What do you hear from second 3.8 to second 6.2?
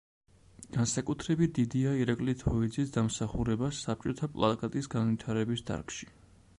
საბჭოთა პლაკატის განვითარების დარგში.